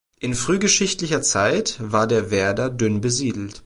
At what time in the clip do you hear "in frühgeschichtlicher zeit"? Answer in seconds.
0.19-1.77